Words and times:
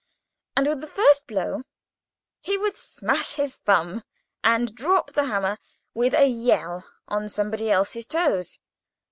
And, 0.57 0.65
with 0.65 0.81
the 0.81 0.87
first 0.87 1.27
blow, 1.27 1.61
he 2.39 2.57
would 2.57 2.75
smash 2.75 3.33
his 3.33 3.57
thumb, 3.57 4.01
and 4.43 4.73
drop 4.73 5.13
the 5.13 5.25
hammer, 5.27 5.59
with 5.93 6.15
a 6.15 6.27
yell, 6.27 6.87
on 7.07 7.29
somebody's 7.29 8.07
toes. 8.07 8.57